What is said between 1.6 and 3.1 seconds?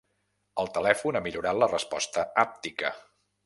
la resposta hàptica.